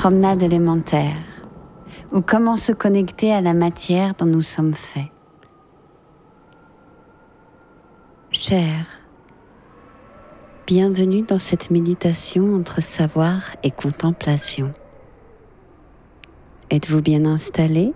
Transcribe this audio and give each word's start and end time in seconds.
promenade 0.00 0.42
élémentaire, 0.42 1.12
ou 2.10 2.22
comment 2.22 2.56
se 2.56 2.72
connecter 2.72 3.34
à 3.34 3.42
la 3.42 3.52
matière 3.52 4.14
dont 4.14 4.24
nous 4.24 4.40
sommes 4.40 4.72
faits. 4.72 5.12
Cher, 8.30 8.86
bienvenue 10.66 11.20
dans 11.20 11.38
cette 11.38 11.70
méditation 11.70 12.56
entre 12.56 12.80
savoir 12.80 13.54
et 13.62 13.70
contemplation. 13.70 14.72
Êtes-vous 16.70 17.02
bien 17.02 17.26
installé? 17.26 17.92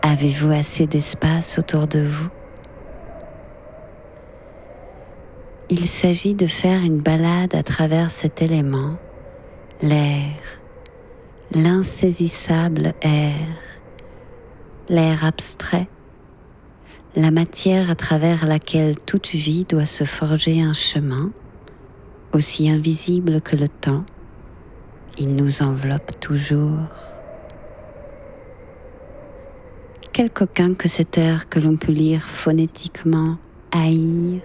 Avez-vous 0.00 0.50
assez 0.50 0.86
d'espace 0.86 1.58
autour 1.58 1.88
de 1.88 2.00
vous? 2.00 2.30
Il 5.74 5.88
s'agit 5.88 6.34
de 6.34 6.46
faire 6.46 6.82
une 6.82 7.00
balade 7.00 7.54
à 7.54 7.62
travers 7.62 8.10
cet 8.10 8.42
élément, 8.42 8.98
l'air, 9.80 10.36
l'insaisissable 11.50 12.92
air, 13.00 13.32
l'air 14.90 15.24
abstrait, 15.24 15.88
la 17.16 17.30
matière 17.30 17.90
à 17.90 17.94
travers 17.94 18.46
laquelle 18.46 18.96
toute 18.96 19.28
vie 19.28 19.64
doit 19.64 19.86
se 19.86 20.04
forger 20.04 20.60
un 20.60 20.74
chemin, 20.74 21.32
aussi 22.34 22.68
invisible 22.68 23.40
que 23.40 23.56
le 23.56 23.68
temps, 23.68 24.04
il 25.16 25.34
nous 25.34 25.62
enveloppe 25.62 26.20
toujours. 26.20 26.86
Quel 30.12 30.30
coquin 30.30 30.74
que 30.74 30.86
cet 30.86 31.16
air 31.16 31.48
que 31.48 31.60
l'on 31.60 31.78
peut 31.78 31.92
lire 31.92 32.28
phonétiquement 32.28 33.38
haïr. 33.72 34.42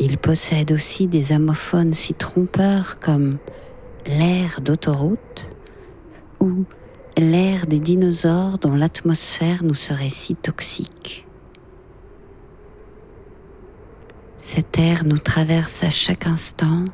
Il 0.00 0.18
possède 0.18 0.72
aussi 0.72 1.06
des 1.06 1.32
homophones 1.32 1.92
si 1.92 2.14
trompeurs 2.14 2.98
comme 2.98 3.38
l'air 4.06 4.60
d'autoroute 4.60 5.50
ou 6.40 6.64
l'air 7.16 7.66
des 7.66 7.80
dinosaures 7.80 8.58
dont 8.58 8.74
l'atmosphère 8.74 9.62
nous 9.62 9.74
serait 9.74 10.10
si 10.10 10.34
toxique. 10.34 11.26
Cet 14.38 14.78
air 14.78 15.04
nous 15.04 15.18
traverse 15.18 15.84
à 15.84 15.90
chaque 15.90 16.26
instant, 16.26 16.86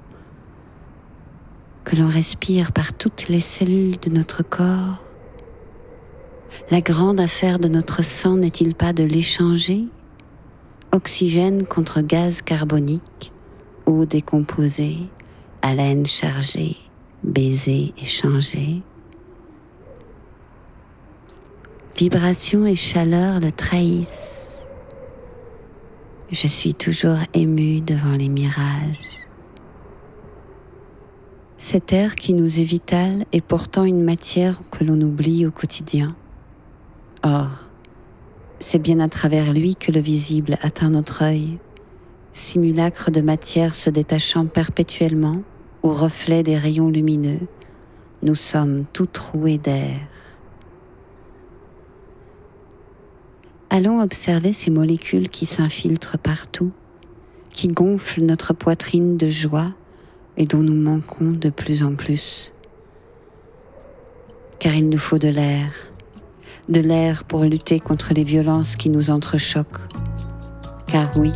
que 1.84 1.94
l'on 1.94 2.08
respire 2.08 2.72
par 2.72 2.92
toutes 2.92 3.28
les 3.28 3.40
cellules 3.40 3.98
de 4.00 4.10
notre 4.10 4.42
corps 4.42 5.06
la 6.70 6.80
grande 6.80 7.20
affaire 7.20 7.58
de 7.58 7.68
notre 7.68 8.02
sang 8.02 8.36
n'est-il 8.36 8.74
pas 8.74 8.92
de 8.92 9.04
l'échanger? 9.04 9.84
Oxygène 10.96 11.66
contre 11.66 12.00
gaz 12.00 12.40
carbonique, 12.40 13.30
eau 13.84 14.06
décomposée, 14.06 14.96
haleine 15.60 16.06
chargée, 16.06 16.78
baiser 17.22 17.92
échangé. 17.98 18.80
Vibration 21.98 22.64
et 22.64 22.76
chaleur 22.76 23.40
le 23.40 23.52
trahissent. 23.52 24.62
Je 26.32 26.46
suis 26.46 26.72
toujours 26.72 27.18
ému 27.34 27.82
devant 27.82 28.16
les 28.16 28.30
mirages. 28.30 29.26
Cet 31.58 31.92
air 31.92 32.14
qui 32.14 32.32
nous 32.32 32.58
est 32.58 32.64
vital 32.64 33.26
est 33.32 33.44
pourtant 33.44 33.84
une 33.84 34.02
matière 34.02 34.62
que 34.70 34.82
l'on 34.82 34.98
oublie 35.02 35.44
au 35.44 35.50
quotidien. 35.50 36.16
Or, 37.22 37.68
c'est 38.58 38.78
bien 38.78 39.00
à 39.00 39.08
travers 39.08 39.52
lui 39.52 39.76
que 39.76 39.92
le 39.92 40.00
visible 40.00 40.56
atteint 40.62 40.90
notre 40.90 41.22
œil, 41.22 41.58
simulacre 42.32 43.10
de 43.10 43.20
matière 43.20 43.74
se 43.74 43.90
détachant 43.90 44.46
perpétuellement 44.46 45.42
au 45.82 45.90
reflet 45.90 46.42
des 46.42 46.56
rayons 46.56 46.88
lumineux, 46.88 47.40
nous 48.22 48.34
sommes 48.34 48.84
tout 48.92 49.06
troués 49.06 49.58
d'air. 49.58 49.98
Allons 53.70 54.00
observer 54.00 54.52
ces 54.52 54.70
molécules 54.70 55.28
qui 55.28 55.44
s'infiltrent 55.44 56.18
partout, 56.18 56.72
qui 57.50 57.68
gonflent 57.68 58.22
notre 58.22 58.54
poitrine 58.54 59.16
de 59.16 59.28
joie 59.28 59.72
et 60.36 60.46
dont 60.46 60.62
nous 60.62 60.74
manquons 60.74 61.32
de 61.32 61.50
plus 61.50 61.82
en 61.82 61.94
plus. 61.94 62.52
Car 64.58 64.74
il 64.74 64.88
nous 64.88 64.98
faut 64.98 65.18
de 65.18 65.28
l'air, 65.28 65.72
de 66.68 66.80
l'air 66.80 67.24
pour 67.24 67.44
lutter 67.44 67.80
contre 67.80 68.12
les 68.14 68.24
violences 68.24 68.76
qui 68.76 68.90
nous 68.90 69.10
entrechoquent. 69.10 69.80
Car 70.88 71.16
oui, 71.16 71.32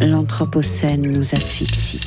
l'Anthropocène 0.00 1.02
nous 1.02 1.34
asphyxie. 1.34 2.00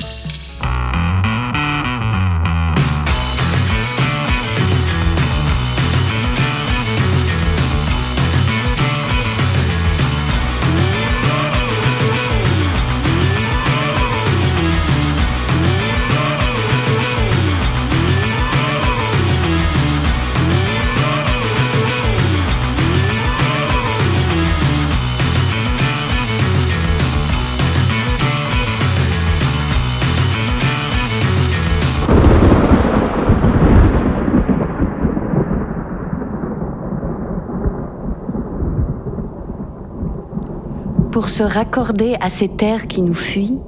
Pour 41.16 41.30
se 41.30 41.42
raccorder 41.42 42.14
à 42.20 42.28
ces 42.28 42.46
terres 42.46 42.86
qui 42.88 43.00
nous 43.00 43.14
fuient, 43.14 43.58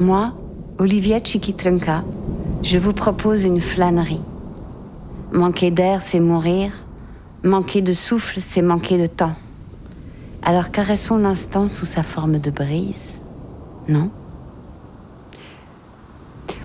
moi, 0.00 0.34
Olivia 0.78 1.18
Chiquitrenka, 1.24 2.04
je 2.62 2.76
vous 2.76 2.92
propose 2.92 3.44
une 3.46 3.58
flânerie. 3.58 4.20
Manquer 5.32 5.70
d'air, 5.70 6.02
c'est 6.02 6.20
mourir. 6.20 6.70
Manquer 7.42 7.80
de 7.80 7.94
souffle, 7.94 8.38
c'est 8.38 8.60
manquer 8.60 8.98
de 8.98 9.06
temps. 9.06 9.32
Alors 10.42 10.70
caressons 10.70 11.16
l'instant 11.16 11.68
sous 11.68 11.86
sa 11.86 12.02
forme 12.02 12.38
de 12.38 12.50
brise, 12.50 13.22
non? 13.88 14.10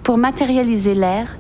Pour 0.04 0.18
matérialiser 0.18 0.96
l'air, 0.96 1.38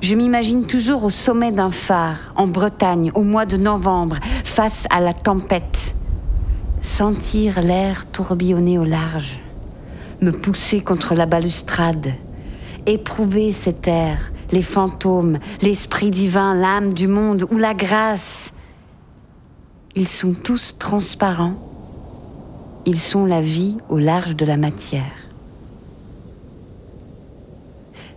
je 0.00 0.14
m'imagine 0.14 0.64
toujours 0.64 1.02
au 1.02 1.10
sommet 1.10 1.50
d'un 1.50 1.72
phare, 1.72 2.32
en 2.36 2.46
Bretagne, 2.46 3.10
au 3.16 3.22
mois 3.22 3.46
de 3.46 3.56
novembre, 3.56 4.20
face 4.44 4.84
à 4.90 5.00
la 5.00 5.12
tempête 5.12 5.96
sentir 6.88 7.60
l'air 7.60 8.06
tourbillonner 8.06 8.78
au 8.78 8.84
large, 8.84 9.40
me 10.20 10.32
pousser 10.32 10.80
contre 10.80 11.14
la 11.14 11.26
balustrade, 11.26 12.14
éprouver 12.86 13.52
cet 13.52 13.86
air, 13.86 14.32
les 14.50 14.62
fantômes, 14.62 15.38
l'esprit 15.60 16.10
divin, 16.10 16.54
l'âme 16.54 16.94
du 16.94 17.06
monde 17.06 17.46
ou 17.50 17.58
la 17.58 17.74
grâce. 17.74 18.54
Ils 19.94 20.08
sont 20.08 20.32
tous 20.32 20.76
transparents, 20.78 21.58
ils 22.86 23.00
sont 23.00 23.26
la 23.26 23.42
vie 23.42 23.76
au 23.90 23.98
large 23.98 24.34
de 24.34 24.46
la 24.46 24.56
matière. 24.56 25.28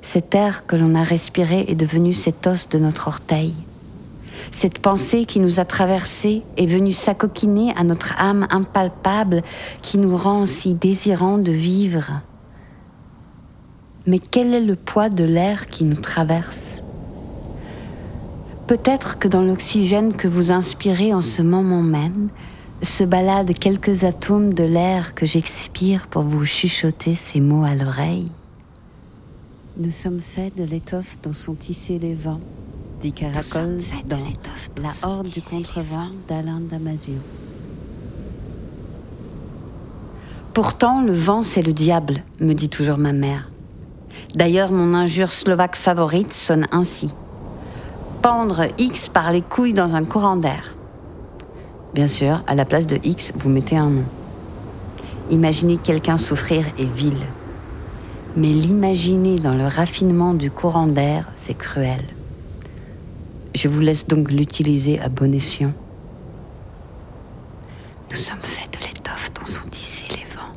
Cet 0.01 0.33
air 0.33 0.65
que 0.65 0.77
l'on 0.77 0.95
a 0.95 1.03
respiré 1.03 1.65
est 1.67 1.75
devenu 1.75 2.13
cet 2.13 2.47
os 2.47 2.69
de 2.69 2.79
notre 2.79 3.09
orteil 3.09 3.53
cette 4.49 4.79
pensée 4.79 5.25
qui 5.25 5.39
nous 5.39 5.59
a 5.59 5.65
traversés 5.65 6.43
est 6.57 6.65
venue 6.65 6.93
s'acoquiner 6.93 7.73
à 7.75 7.83
notre 7.83 8.19
âme 8.19 8.47
impalpable 8.49 9.43
qui 9.81 9.97
nous 9.97 10.17
rend 10.17 10.45
si 10.45 10.73
désirants 10.73 11.37
de 11.37 11.51
vivre. 11.51 12.21
Mais 14.07 14.19
quel 14.19 14.53
est 14.53 14.61
le 14.61 14.75
poids 14.75 15.09
de 15.09 15.23
l'air 15.23 15.67
qui 15.67 15.83
nous 15.83 15.95
traverse? 15.95 16.81
Peut-être 18.67 19.19
que 19.19 19.27
dans 19.27 19.43
l'oxygène 19.43 20.13
que 20.13 20.27
vous 20.27 20.51
inspirez 20.51 21.13
en 21.13 21.21
ce 21.21 21.41
moment 21.41 21.81
même, 21.81 22.29
se 22.81 23.03
baladent 23.03 23.53
quelques 23.53 24.05
atomes 24.05 24.53
de 24.53 24.63
l'air 24.63 25.13
que 25.13 25.25
j'expire 25.25 26.07
pour 26.07 26.23
vous 26.23 26.45
chuchoter 26.45 27.13
ces 27.13 27.41
mots 27.41 27.63
à 27.63 27.75
l'oreille. 27.75 28.31
Nous 29.77 29.91
sommes 29.91 30.19
faits 30.19 30.57
de 30.57 30.63
l'étoffe 30.63 31.17
dont 31.21 31.33
sont 31.33 31.53
tissés 31.53 31.99
les 31.99 32.15
vents 32.15 32.41
dit 33.01 33.13
Caracol 33.13 33.79
dans 34.05 34.19
La 34.83 34.91
Horde 35.01 35.27
du 35.27 35.41
Contrevent 35.41 36.09
d'Alain 36.27 36.59
Damasio. 36.59 37.15
Pourtant, 40.53 41.01
le 41.01 41.13
vent, 41.13 41.41
c'est 41.41 41.63
le 41.63 41.73
diable, 41.73 42.23
me 42.39 42.53
dit 42.53 42.69
toujours 42.69 42.99
ma 42.99 43.11
mère. 43.11 43.49
D'ailleurs, 44.35 44.71
mon 44.71 44.93
injure 44.93 45.31
slovaque 45.31 45.77
favorite 45.77 46.31
sonne 46.31 46.67
ainsi. 46.71 47.11
Pendre 48.21 48.67
X 48.77 49.09
par 49.09 49.31
les 49.31 49.41
couilles 49.41 49.73
dans 49.73 49.95
un 49.95 50.03
courant 50.03 50.37
d'air. 50.37 50.75
Bien 51.95 52.07
sûr, 52.07 52.43
à 52.45 52.53
la 52.53 52.65
place 52.65 52.85
de 52.85 52.99
X, 53.03 53.33
vous 53.35 53.49
mettez 53.49 53.77
un 53.77 53.89
nom. 53.89 54.05
Imaginez 55.31 55.77
quelqu'un 55.77 56.17
souffrir 56.17 56.65
est 56.77 56.93
vil. 56.93 57.17
Mais 58.35 58.49
l'imaginer 58.49 59.39
dans 59.39 59.55
le 59.55 59.65
raffinement 59.65 60.35
du 60.35 60.51
courant 60.51 60.87
d'air, 60.87 61.25
c'est 61.33 61.57
cruel. 61.57 62.03
Je 63.53 63.67
vous 63.67 63.81
laisse 63.81 64.07
donc 64.07 64.31
l'utiliser 64.31 64.99
à 64.99 65.09
bon 65.09 65.33
escient. 65.33 65.73
Nous 68.09 68.15
sommes 68.15 68.41
faits 68.41 68.71
de 68.71 68.85
l'étoffe 68.85 69.31
dont 69.33 69.45
sont 69.45 69.67
tissés 69.69 70.05
les 70.09 70.35
vents. 70.35 70.53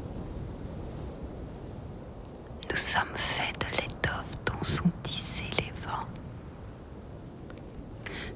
Nous 2.70 2.76
sommes 2.76 3.14
faits 3.16 3.54
de 3.60 3.82
l'étoffe 3.82 4.30
dont 4.46 4.62
sont 4.62 4.90
tissés 5.02 5.42
les 5.58 5.72
vents. 5.84 6.06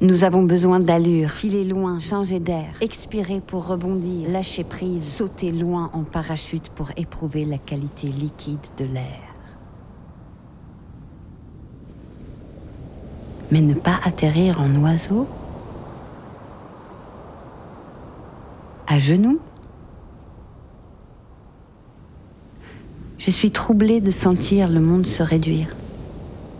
Nous 0.00 0.24
avons 0.24 0.42
besoin 0.42 0.80
d'allure, 0.80 1.30
filer 1.30 1.64
loin, 1.64 2.00
changer 2.00 2.40
d'air, 2.40 2.74
expirer 2.80 3.40
pour 3.40 3.66
rebondir, 3.66 4.28
lâcher 4.28 4.64
prise, 4.64 5.04
sauter 5.04 5.52
loin 5.52 5.90
en 5.92 6.02
parachute 6.02 6.68
pour 6.70 6.90
éprouver 6.96 7.44
la 7.44 7.58
qualité 7.58 8.08
liquide 8.08 8.58
de 8.76 8.84
l'air. 8.84 9.27
Mais 13.50 13.60
ne 13.60 13.74
pas 13.74 13.98
atterrir 14.04 14.60
en 14.60 14.74
oiseau 14.82 15.26
À 18.86 18.98
genoux 18.98 19.40
Je 23.18 23.30
suis 23.30 23.50
troublée 23.50 24.00
de 24.00 24.10
sentir 24.10 24.68
le 24.68 24.80
monde 24.80 25.06
se 25.06 25.22
réduire, 25.22 25.68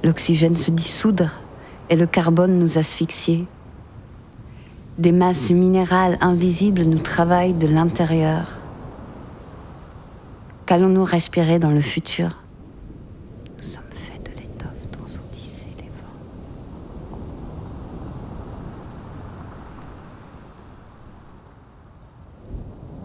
l'oxygène 0.02 0.56
se 0.56 0.70
dissoudre 0.70 1.30
et 1.88 1.96
le 1.96 2.06
carbone 2.06 2.58
nous 2.58 2.78
asphyxier. 2.78 3.46
Des 4.98 5.12
masses 5.12 5.50
minérales 5.50 6.18
invisibles 6.20 6.82
nous 6.82 6.98
travaillent 6.98 7.54
de 7.54 7.68
l'intérieur. 7.68 8.58
Qu'allons-nous 10.66 11.04
respirer 11.04 11.58
dans 11.58 11.70
le 11.70 11.80
futur 11.80 12.36
Nous 13.56 13.62
sommes 13.62 13.84
faits 13.90 14.22
de 14.24 14.40
l'étoffe 14.40 14.90
dont 14.92 15.06
sont 15.06 15.20
tissés 15.32 15.68
les 15.78 15.84
vents. 15.84 16.18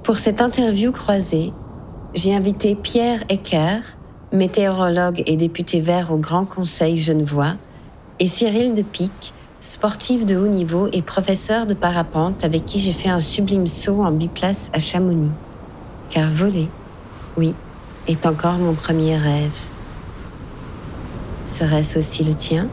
Pour 0.04 0.18
cette 0.18 0.42
interview 0.42 0.92
croisée, 0.92 1.54
j'ai 2.14 2.36
invité 2.36 2.76
Pierre 2.76 3.24
Ecker, 3.30 3.80
météorologue 4.34 5.24
et 5.26 5.38
député 5.38 5.80
vert 5.80 6.12
au 6.12 6.18
Grand 6.18 6.44
Conseil 6.44 6.98
genevois, 6.98 7.56
et 8.20 8.28
Cyril 8.28 8.74
de 8.74 8.82
Pic, 8.82 9.34
sportif 9.62 10.26
de 10.26 10.36
haut 10.36 10.50
niveau 10.50 10.90
et 10.92 11.02
professeur 11.02 11.66
de 11.68 11.74
parapente 11.74 12.44
avec 12.44 12.66
qui 12.66 12.80
j'ai 12.80 12.92
fait 12.92 13.08
un 13.08 13.22
sublime 13.22 13.66
saut 13.66 14.04
en 14.04 14.12
biplace 14.12 14.70
à 14.74 14.80
Chamonix. 14.80 15.32
Car 16.10 16.30
voler, 16.30 16.68
oui, 17.38 17.56
est 18.08 18.26
encore 18.26 18.58
mon 18.58 18.74
premier 18.74 19.16
rêve. 19.16 19.58
Serait-ce 21.46 22.00
aussi 22.00 22.26
le 22.26 22.34
tien? 22.34 22.68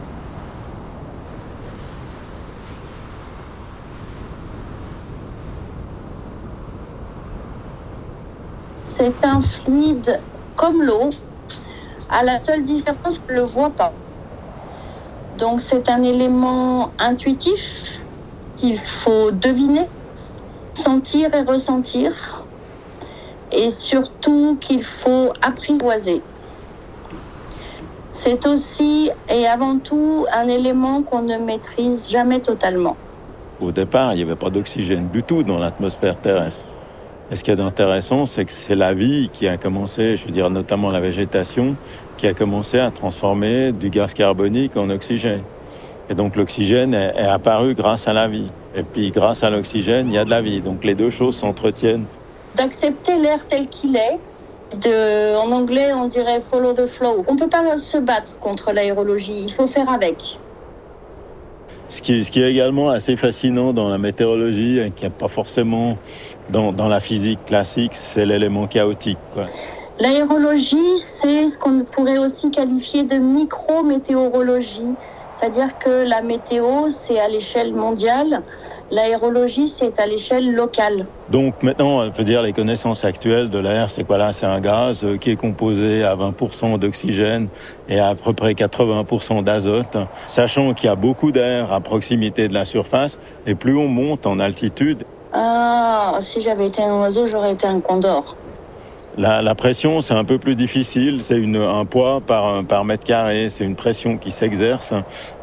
C'est 8.71 9.25
un 9.25 9.41
fluide 9.41 10.19
comme 10.55 10.81
l'eau, 10.81 11.09
à 12.09 12.23
la 12.23 12.37
seule 12.37 12.63
différence 12.63 13.19
je 13.27 13.33
ne 13.33 13.39
le 13.39 13.45
voit 13.45 13.69
pas. 13.71 13.93
Donc 15.37 15.59
c'est 15.59 15.89
un 15.89 16.01
élément 16.01 16.91
intuitif 16.99 17.99
qu'il 18.55 18.77
faut 18.77 19.31
deviner, 19.31 19.87
sentir 20.73 21.33
et 21.33 21.41
ressentir, 21.41 22.45
et 23.51 23.69
surtout 23.69 24.57
qu'il 24.61 24.83
faut 24.83 25.33
apprivoiser. 25.45 26.21
C'est 28.11 28.45
aussi 28.45 29.09
et 29.29 29.47
avant 29.47 29.79
tout 29.79 30.25
un 30.33 30.47
élément 30.47 31.01
qu'on 31.01 31.23
ne 31.23 31.37
maîtrise 31.37 32.09
jamais 32.09 32.39
totalement. 32.39 32.95
Au 33.61 33.71
départ, 33.71 34.13
il 34.13 34.17
n'y 34.17 34.23
avait 34.23 34.35
pas 34.35 34.49
d'oxygène 34.49 35.09
du 35.09 35.23
tout 35.23 35.43
dans 35.43 35.59
l'atmosphère 35.59 36.19
terrestre. 36.19 36.65
Et 37.31 37.37
ce 37.37 37.45
qui 37.45 37.51
est 37.51 37.59
intéressant, 37.61 38.25
c'est 38.25 38.43
que 38.43 38.51
c'est 38.51 38.75
la 38.75 38.93
vie 38.93 39.29
qui 39.31 39.47
a 39.47 39.55
commencé, 39.55 40.17
je 40.17 40.25
veux 40.25 40.31
dire 40.31 40.49
notamment 40.49 40.91
la 40.91 40.99
végétation, 40.99 41.77
qui 42.17 42.27
a 42.27 42.33
commencé 42.33 42.77
à 42.77 42.91
transformer 42.91 43.71
du 43.71 43.89
gaz 43.89 44.13
carbonique 44.13 44.75
en 44.75 44.89
oxygène. 44.89 45.43
Et 46.09 46.13
donc 46.13 46.35
l'oxygène 46.35 46.93
est, 46.93 47.13
est 47.15 47.25
apparu 47.25 47.73
grâce 47.73 48.09
à 48.09 48.13
la 48.13 48.27
vie. 48.27 48.49
Et 48.75 48.83
puis 48.83 49.11
grâce 49.11 49.43
à 49.43 49.49
l'oxygène, 49.49 50.09
il 50.09 50.15
y 50.15 50.17
a 50.17 50.25
de 50.25 50.29
la 50.29 50.41
vie. 50.41 50.59
Donc 50.59 50.83
les 50.83 50.93
deux 50.93 51.09
choses 51.09 51.37
s'entretiennent. 51.37 52.05
D'accepter 52.55 53.17
l'air 53.17 53.47
tel 53.47 53.69
qu'il 53.69 53.95
est, 53.95 54.19
de, 54.75 55.37
en 55.37 55.53
anglais 55.53 55.93
on 55.93 56.07
dirait 56.07 56.41
follow 56.41 56.73
the 56.73 56.85
flow. 56.85 57.23
On 57.29 57.33
ne 57.33 57.39
peut 57.39 57.49
pas 57.49 57.77
se 57.77 57.97
battre 57.97 58.39
contre 58.39 58.73
l'aérologie, 58.73 59.43
il 59.45 59.51
faut 59.51 59.67
faire 59.67 59.89
avec. 59.89 60.37
Ce 61.87 62.01
qui, 62.01 62.23
ce 62.23 62.31
qui, 62.31 62.41
est 62.41 62.49
également 62.49 62.89
assez 62.89 63.17
fascinant 63.17 63.73
dans 63.73 63.89
la 63.89 63.97
météorologie, 63.97 64.79
et 64.79 64.91
qui 64.91 65.03
n'est 65.03 65.09
pas 65.09 65.27
forcément 65.27 65.97
dans, 66.51 66.73
dans, 66.73 66.87
la 66.87 66.99
physique 66.99 67.45
classique, 67.45 67.95
c'est 67.95 68.25
l'élément 68.25 68.67
chaotique. 68.67 69.17
L'aérologie, 69.99 70.97
c'est 70.97 71.47
ce 71.47 71.57
qu'on 71.57 71.83
pourrait 71.83 72.17
aussi 72.17 72.49
qualifier 72.49 73.03
de 73.03 73.15
micro-météorologie. 73.15 74.95
C'est-à-dire 75.41 75.79
que 75.79 76.07
la 76.07 76.21
météo, 76.21 76.87
c'est 76.87 77.19
à 77.19 77.27
l'échelle 77.27 77.73
mondiale, 77.73 78.43
l'aérologie, 78.91 79.67
c'est 79.67 79.99
à 79.99 80.05
l'échelle 80.05 80.53
locale. 80.53 81.07
Donc 81.29 81.63
maintenant, 81.63 82.05
je 82.05 82.15
veux 82.15 82.23
dire, 82.23 82.43
les 82.43 82.53
connaissances 82.53 83.03
actuelles 83.05 83.49
de 83.49 83.57
l'air, 83.57 83.89
c'est 83.89 84.03
quoi 84.03 84.19
là? 84.19 84.33
C'est 84.33 84.45
un 84.45 84.59
gaz 84.59 85.03
qui 85.19 85.31
est 85.31 85.35
composé 85.35 86.03
à 86.03 86.15
20% 86.15 86.77
d'oxygène 86.77 87.47
et 87.89 87.99
à, 87.99 88.09
à 88.09 88.15
peu 88.15 88.33
près 88.33 88.53
80% 88.53 89.43
d'azote, 89.43 89.97
sachant 90.27 90.75
qu'il 90.75 90.85
y 90.85 90.89
a 90.89 90.95
beaucoup 90.95 91.31
d'air 91.31 91.73
à 91.73 91.79
proximité 91.79 92.47
de 92.47 92.53
la 92.53 92.65
surface, 92.65 93.17
et 93.47 93.55
plus 93.55 93.75
on 93.75 93.87
monte 93.87 94.27
en 94.27 94.37
altitude. 94.37 95.05
Ah, 95.33 96.15
si 96.19 96.41
j'avais 96.41 96.67
été 96.67 96.83
un 96.83 96.99
oiseau, 96.99 97.27
j'aurais 97.27 97.53
été 97.53 97.67
un 97.67 97.79
condor. 97.79 98.35
La, 99.17 99.55
pression, 99.55 99.99
c'est 99.99 100.13
un 100.13 100.23
peu 100.23 100.39
plus 100.39 100.55
difficile. 100.55 101.21
C'est 101.21 101.43
un 101.43 101.85
poids 101.85 102.21
par, 102.25 102.63
par 102.63 102.85
mètre 102.85 103.03
carré. 103.03 103.49
C'est 103.49 103.65
une 103.65 103.75
pression 103.75 104.17
qui 104.17 104.31
s'exerce. 104.31 104.93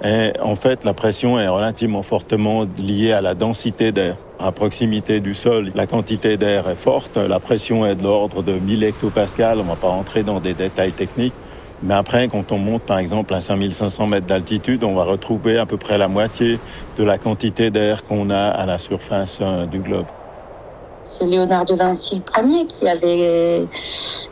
Et 0.02 0.32
en 0.42 0.56
fait, 0.56 0.84
la 0.84 0.94
pression 0.94 1.38
est 1.38 1.48
relativement 1.48 2.02
fortement 2.02 2.66
liée 2.78 3.12
à 3.12 3.20
la 3.20 3.34
densité 3.34 3.92
d'air. 3.92 4.16
À 4.40 4.52
proximité 4.52 5.20
du 5.20 5.34
sol, 5.34 5.72
la 5.74 5.86
quantité 5.86 6.36
d'air 6.36 6.68
est 6.68 6.76
forte. 6.76 7.18
La 7.18 7.40
pression 7.40 7.84
est 7.84 7.96
de 7.96 8.04
l'ordre 8.04 8.42
de 8.42 8.52
1000 8.52 8.84
hectopascales. 8.84 9.58
On 9.58 9.64
ne 9.64 9.68
va 9.68 9.76
pas 9.76 9.88
rentrer 9.88 10.22
dans 10.22 10.40
des 10.40 10.54
détails 10.54 10.92
techniques. 10.92 11.34
Mais 11.82 11.94
après, 11.94 12.28
quand 12.28 12.52
on 12.52 12.58
monte 12.58 12.82
par 12.82 12.98
exemple 12.98 13.34
à 13.34 13.40
5500 13.40 14.06
mètres 14.06 14.26
d'altitude, 14.26 14.84
on 14.84 14.94
va 14.94 15.04
retrouver 15.04 15.58
à 15.58 15.66
peu 15.66 15.76
près 15.76 15.98
la 15.98 16.08
moitié 16.08 16.58
de 16.98 17.04
la 17.04 17.18
quantité 17.18 17.70
d'air 17.70 18.04
qu'on 18.04 18.30
a 18.30 18.48
à 18.48 18.66
la 18.66 18.78
surface 18.78 19.40
du 19.70 19.78
globe. 19.78 20.06
C'est 21.04 21.24
Léonard 21.24 21.64
de 21.64 21.74
Vinci 21.74 22.16
le 22.16 22.20
premier 22.20 22.66
qui 22.66 22.86
avait, 22.86 23.66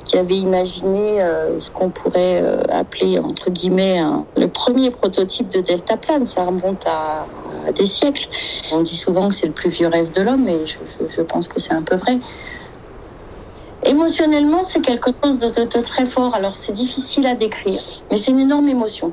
qui 0.04 0.18
avait 0.18 0.36
imaginé 0.36 1.22
euh, 1.22 1.58
ce 1.58 1.70
qu'on 1.70 1.88
pourrait 1.88 2.42
euh, 2.42 2.60
appeler, 2.70 3.18
entre 3.18 3.50
guillemets, 3.50 4.02
le 4.36 4.46
premier 4.48 4.90
prototype 4.90 5.48
de 5.48 5.60
deltaplane. 5.60 6.26
Ça 6.26 6.44
remonte 6.44 6.84
à, 6.86 7.26
des 7.72 7.86
siècles. 7.86 8.28
On 8.72 8.82
dit 8.82 8.96
souvent 8.96 9.28
que 9.28 9.34
c'est 9.34 9.46
le 9.46 9.52
plus 9.52 9.70
vieux 9.70 9.88
rêve 9.88 10.12
de 10.12 10.20
l'homme, 10.20 10.48
et 10.48 10.66
je, 10.66 11.22
pense 11.22 11.48
que 11.48 11.58
c'est 11.58 11.72
un 11.72 11.82
peu 11.82 11.96
vrai. 11.96 12.18
Émotionnellement, 13.84 14.62
c'est 14.62 14.80
quelque 14.80 15.10
chose 15.22 15.38
de, 15.38 15.80
très 15.80 16.06
fort. 16.06 16.34
Alors, 16.34 16.56
c'est 16.56 16.72
difficile 16.72 17.26
à 17.26 17.34
décrire, 17.34 17.80
mais 18.10 18.16
c'est 18.16 18.30
une 18.30 18.40
énorme 18.40 18.68
émotion. 18.68 19.12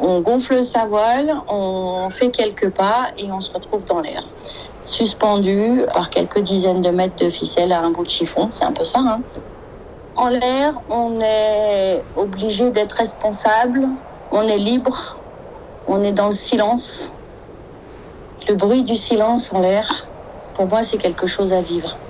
On 0.00 0.20
gonfle 0.20 0.64
sa 0.64 0.86
voile, 0.86 1.34
on 1.48 2.08
fait 2.10 2.30
quelques 2.30 2.70
pas 2.70 3.12
et 3.18 3.30
on 3.30 3.40
se 3.40 3.52
retrouve 3.52 3.84
dans 3.84 4.00
l'air. 4.00 4.26
Suspendu 4.84 5.82
par 5.94 6.10
quelques 6.10 6.40
dizaines 6.40 6.80
de 6.80 6.90
mètres 6.90 7.24
de 7.24 7.30
ficelle 7.30 7.72
à 7.72 7.80
un 7.82 7.90
bout 7.90 8.04
de 8.04 8.10
chiffon, 8.10 8.48
c'est 8.50 8.64
un 8.64 8.72
peu 8.72 8.82
ça. 8.82 8.98
Hein 8.98 9.20
en 10.16 10.28
l'air, 10.28 10.74
on 10.90 11.14
est 11.20 12.02
obligé 12.16 12.70
d'être 12.70 12.92
responsable, 12.92 13.88
on 14.30 14.42
est 14.42 14.58
libre, 14.58 15.18
on 15.88 16.02
est 16.02 16.12
dans 16.12 16.26
le 16.26 16.34
silence. 16.34 17.10
Le 18.48 18.54
bruit 18.54 18.82
du 18.82 18.96
silence 18.96 19.52
en 19.52 19.60
l'air, 19.60 20.06
pour 20.54 20.68
moi, 20.68 20.82
c'est 20.82 20.98
quelque 20.98 21.26
chose 21.26 21.52
à 21.52 21.62
vivre. 21.62 22.00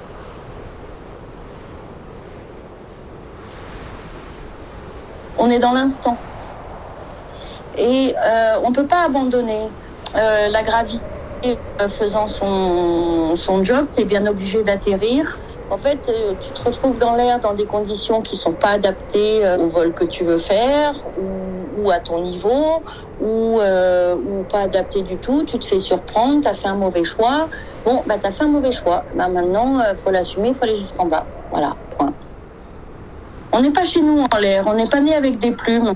On 5.37 5.51
est 5.51 5.59
dans 5.59 5.73
l'instant. 5.73 6.19
Et 7.75 8.15
euh, 8.27 8.61
on 8.63 8.71
ne 8.71 8.75
peut 8.75 8.87
pas 8.87 9.05
abandonner 9.07 9.75
euh, 10.17 10.49
la 10.49 10.63
gravité 10.63 11.05
euh, 11.81 11.89
faisant 11.89 12.27
son, 12.27 13.65
job, 13.65 13.89
tu 13.95 14.03
es 14.03 14.05
bien 14.05 14.27
obligé 14.27 14.63
d'atterrir. 14.63 15.41
En 15.71 15.79
fait, 15.79 16.11
tu 16.39 16.53
te 16.53 16.63
retrouves 16.63 16.99
dans 16.99 17.15
l'air 17.15 17.41
dans 17.41 17.55
des 17.55 17.67
conditions 17.67 18.21
qui 18.21 18.37
ne 18.37 18.41
sont 18.41 18.55
pas 18.55 18.73
adaptées 18.73 19.43
au 19.59 19.69
vol 19.69 19.95
que 19.95 20.05
tu 20.05 20.23
veux 20.23 20.37
faire 20.39 20.95
ou 21.83 21.91
à 21.91 21.99
ton 21.99 22.21
niveau 22.21 22.83
ou, 23.21 23.61
euh, 23.61 24.15
ou, 24.15 24.45
pas 24.45 24.61
adaptées 24.61 25.03
du 25.03 25.17
tout. 25.17 25.45
Tu 25.45 25.59
te 25.59 25.65
fais 25.65 25.79
surprendre, 25.79 26.43
tu 26.43 26.49
as 26.49 26.55
fait 26.55 26.69
un 26.69 26.77
mauvais 26.77 27.05
choix. 27.05 27.49
Bon, 27.85 28.03
bah, 28.07 28.17
tu 28.21 28.27
as 28.27 28.31
fait 28.31 28.45
un 28.45 28.49
mauvais 28.49 28.73
choix. 28.73 29.05
Bah, 29.17 29.29
maintenant, 29.29 29.81
il 29.91 29.97
faut 29.97 30.11
l'assumer, 30.11 30.49
il 30.49 30.55
faut 30.55 30.65
aller 30.65 30.75
jusqu'en 30.75 31.07
bas. 31.07 31.27
Voilà, 31.51 31.77
point. 31.97 32.13
On 33.53 33.61
n'est 33.61 33.71
pas 33.71 33.85
chez 33.85 34.01
nous 34.01 34.19
en 34.19 34.39
l'air, 34.39 34.65
on 34.67 34.75
n'est 34.75 34.89
pas 34.89 35.01
né 35.01 35.15
avec 35.15 35.39
des 35.39 35.53
plumes. 35.53 35.93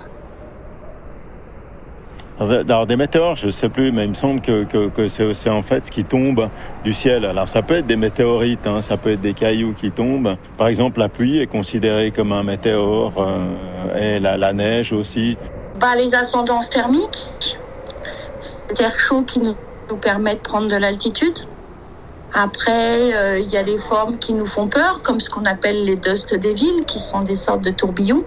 Alors 2.39 2.87
des 2.87 2.97
météores, 2.97 3.37
je 3.37 3.47
ne 3.47 3.51
sais 3.51 3.71
plus, 3.71 3.93
mais 3.93 4.05
il 4.05 4.11
me 4.11 4.15
semble 4.15 4.43
que, 4.43 4.65
que, 4.65 5.09
c'est 5.09 5.49
en 5.49 5.63
fait 5.63 5.87
ce 5.87 5.91
qui 5.91 6.05
tombe 6.05 6.51
du 6.85 6.93
ciel. 6.93 7.25
Alors 7.25 7.49
ça 7.49 7.63
peut 7.63 7.75
être 7.75 7.87
des 7.87 7.97
météorites, 7.97 8.67
hein, 8.67 8.83
ça 8.83 8.99
peut 8.99 9.13
être 9.13 9.23
des 9.23 9.33
cailloux 9.33 9.73
qui 9.73 9.91
tombent. 9.91 10.37
Par 10.59 10.69
exemple, 10.69 11.01
la 11.01 11.09
pluie 11.09 11.39
est 11.39 11.47
considérée 11.47 12.11
comme 12.11 12.33
un 12.33 12.43
météore 12.43 13.15
euh, 13.19 14.17
et 14.17 14.21
la, 14.21 14.53
neige 14.53 14.93
aussi. 14.93 15.39
Bah, 15.81 15.95
les 15.97 16.15
ascendances 16.15 16.71
thermiques, 16.71 17.59
l'air 18.79 18.99
chaud 18.99 19.23
qui 19.23 19.41
nous, 19.41 19.55
nous 19.91 19.97
permet 19.97 20.35
de 20.35 20.41
prendre 20.41 20.69
de 20.69 20.77
l'altitude. 20.77 21.39
Après, 22.33 23.15
euh, 23.15 23.39
il 23.39 23.51
y 23.51 23.57
a 23.57 23.63
les 23.63 23.79
formes 23.79 24.19
qui 24.19 24.33
nous 24.33 24.47
font 24.47 24.69
peur, 24.69 25.03
comme 25.03 25.21
ce 25.21 25.31
qu'on 25.31 25.45
appelle 25.45 25.85
les 25.85 25.97
dust 25.97 26.35
des 26.35 26.55
villes, 26.55 26.85
qui 26.87 26.99
sont 26.99 27.21
des 27.21 27.35
sortes 27.35 27.63
de 27.63 27.71
tourbillons 27.71 28.25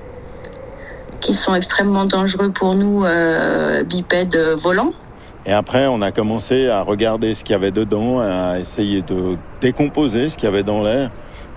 qui 1.20 1.34
sont 1.34 1.53
extrêmement 1.53 2.06
dangereux 2.06 2.50
pour 2.50 2.75
nous, 2.75 3.03
euh, 3.03 3.84
bipèdes 3.84 4.38
volants. 4.58 4.94
Et 5.46 5.53
après, 5.53 5.88
on 5.88 6.01
a 6.01 6.12
commencé 6.12 6.70
à 6.70 6.82
regarder 6.82 7.34
ce 7.34 7.44
qu'il 7.44 7.53
y 7.53 7.56
avait 7.56 7.72
dedans, 7.72 8.20
à 8.20 8.60
essayer 8.60 9.01
de 9.01 9.38
décomposer 9.62 10.29
ce 10.29 10.36
qu'il 10.36 10.46
y 10.46 10.48
avait 10.48 10.63
dans 10.63 10.84
l'air. 10.84 11.12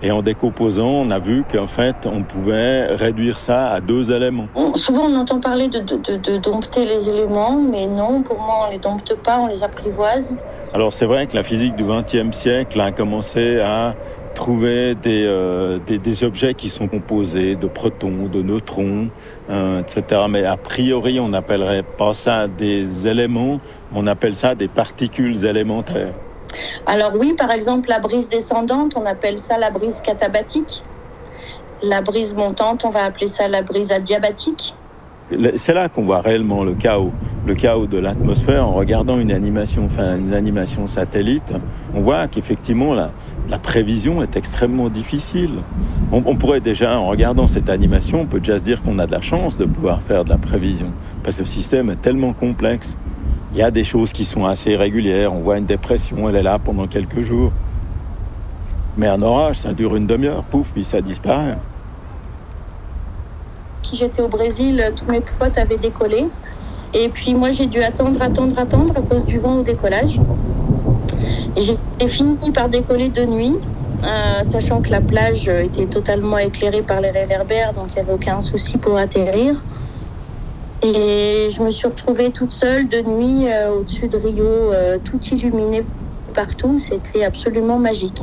Et 0.05 0.11
en 0.11 0.21
décomposant, 0.21 0.89
on 0.89 1.11
a 1.13 1.21
vu 1.21 1.45
qu'en 1.51 1.69
fait, 1.69 1.95
on 2.07 2.25
pouvait 2.25 2.87
réduire 2.87 3.39
ça 3.39 3.69
à 3.71 3.81
deux 3.81 4.11
éléments. 4.11 4.49
souvent, 4.75 5.05
on 5.05 5.15
entend 5.15 5.39
parler 5.39 5.69
de, 5.69 5.79
de, 5.79 6.17
de, 6.17 6.37
dompter 6.39 6.85
les 6.85 7.09
éléments, 7.09 7.57
mais 7.57 7.87
non, 7.87 8.23
pour 8.23 8.37
moi, 8.37 8.67
on 8.67 8.73
les 8.73 8.79
dompte 8.79 9.15
pas, 9.23 9.39
on 9.39 9.47
les 9.47 9.63
apprivoise. 9.63 10.35
Alors, 10.75 10.93
c'est 10.93 11.07
vrai 11.07 11.29
que 11.29 11.37
la 11.37 11.45
physique 11.45 11.77
du 11.77 11.85
XXe 11.85 12.37
siècle 12.37 12.81
a 12.81 12.91
commencé 12.91 13.61
à 13.61 13.95
trouver 14.35 14.97
euh, 15.07 15.79
des, 15.87 15.99
des, 15.99 16.25
objets 16.25 16.55
qui 16.55 16.69
sont 16.69 16.89
composés 16.89 17.55
de 17.55 17.67
protons, 17.69 18.29
de 18.33 18.43
neutrons, 18.43 19.09
euh, 19.51 19.83
etc. 19.83 20.23
Mais 20.29 20.45
a 20.45 20.57
priori, 20.57 21.21
on 21.21 21.29
n'appellerait 21.29 21.85
pas 21.85 22.15
ça 22.15 22.49
des 22.49 23.07
éléments, 23.07 23.61
on 23.95 24.07
appelle 24.07 24.35
ça 24.35 24.55
des 24.55 24.69
particules 24.69 25.45
élémentaires. 25.45 26.15
Alors 26.87 27.13
oui, 27.19 27.35
par 27.35 27.51
exemple, 27.51 27.89
la 27.89 27.99
brise 27.99 28.29
descendante, 28.29 28.95
on 28.97 29.07
appelle 29.07 29.39
ça 29.39 29.59
la 29.59 29.71
brise 29.71 30.01
catabatique. 30.01 30.85
La 31.83 32.01
brise 32.01 32.35
montante, 32.35 32.85
on 32.85 32.91
va 32.91 33.05
appeler 33.05 33.29
ça 33.29 33.49
la 33.49 33.63
brise 33.63 33.93
adiabatique. 33.93 34.75
C'est 35.57 35.73
là 35.73 35.89
qu'on 35.89 36.03
voit 36.03 36.21
réellement 36.21 36.63
le 36.63 36.75
chaos, 36.75 37.13
le 37.47 37.55
chaos 37.55 37.87
de 37.87 37.97
l'atmosphère 37.99 38.67
en 38.67 38.73
regardant 38.73 39.19
une 39.19 39.33
animation, 39.33 39.87
enfin 39.87 40.19
une 40.19 40.35
animation 40.35 40.87
satellite. 40.87 41.55
On 41.95 42.03
voit 42.03 42.27
qu'effectivement 42.29 42.95
la, 42.95 43.13
prévision 43.63 44.23
est 44.23 44.37
extrêmement 44.37 44.89
difficile. 44.89 45.51
On, 46.11 46.23
on, 46.27 46.37
pourrait 46.37 46.61
déjà, 46.61 46.99
en 46.99 47.07
regardant 47.07 47.47
cette 47.47 47.71
animation, 47.71 48.23
on 48.23 48.27
peut 48.27 48.41
déjà 48.41 48.59
se 48.59 48.65
dire 48.65 48.83
qu'on 48.83 48.99
a 48.99 49.07
de 49.07 49.13
la 49.13 49.21
chance 49.21 49.57
de 49.57 49.65
pouvoir 49.65 50.03
faire 50.03 50.25
de 50.25 50.31
la 50.31 50.39
prévision, 50.39 50.89
parce 51.23 51.37
que 51.37 51.43
le 51.43 51.49
système 51.49 51.91
est 51.91 52.01
tellement 52.01 52.33
complexe. 52.33 52.97
Il 53.53 53.59
y 53.59 53.63
a 53.63 53.71
des 53.71 53.85
choses 53.85 54.13
qui 54.13 54.25
sont 54.25 54.47
assez 54.47 54.73
irrégulières. 54.73 55.33
On 55.33 55.41
voit 55.41 55.59
une 55.59 55.67
dépression, 55.67 56.29
elle 56.29 56.37
est 56.37 56.43
là 56.43 56.59
pendant 56.59 56.87
quelques 56.87 57.23
jours. 57.23 57.53
Mais 58.97 59.09
un 59.09 59.23
orage, 59.23 59.57
ça 59.61 59.73
dure 59.73 59.97
une 59.97 60.07
demi-heure, 60.07 60.43
pouf, 60.45 60.69
puis 60.73 60.85
ça 60.85 61.01
disparaît 61.01 61.57
j'étais 63.93 64.23
au 64.23 64.29
Brésil, 64.29 64.83
tous 64.97 65.11
mes 65.11 65.21
potes 65.39 65.59
avaient 65.59 65.77
décollé. 65.77 66.27
Et 66.95 67.09
puis 67.09 67.35
moi, 67.35 67.51
j'ai 67.51 67.67
dû 67.67 67.83
attendre, 67.83 68.21
attendre, 68.23 68.59
attendre 68.59 68.95
à 68.97 69.01
cause 69.01 69.25
du 69.25 69.39
vent 69.39 69.59
au 69.59 69.63
décollage. 69.63 70.19
Et 71.57 71.63
j'ai 71.63 72.09
fini 72.09 72.51
par 72.53 72.69
décoller 72.69 73.09
de 73.09 73.25
nuit, 73.25 73.55
euh, 74.03 74.43
sachant 74.43 74.81
que 74.81 74.91
la 74.91 75.01
plage 75.01 75.49
était 75.49 75.87
totalement 75.87 76.39
éclairée 76.39 76.83
par 76.83 77.01
les 77.01 77.11
réverbères, 77.11 77.73
donc 77.75 77.93
il 77.93 77.95
n'y 77.97 78.01
avait 78.01 78.13
aucun 78.13 78.41
souci 78.41 78.79
pour 78.79 78.97
atterrir. 78.97 79.63
Et 80.83 81.49
je 81.51 81.63
me 81.63 81.71
suis 81.71 81.87
retrouvée 81.87 82.31
toute 82.31 82.51
seule 82.51 82.89
de 82.89 83.01
nuit 83.03 83.49
euh, 83.49 83.73
au-dessus 83.73 84.09
de 84.09 84.17
Rio, 84.17 84.45
euh, 84.45 84.99
tout 84.99 85.21
illuminé 85.31 85.85
partout. 86.35 86.79
C'était 86.79 87.25
absolument 87.25 87.79
magique. 87.79 88.21